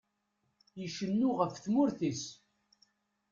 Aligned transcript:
Icennu 0.85 1.29
ɣef 1.39 1.53
tmurt-is. 1.57 2.23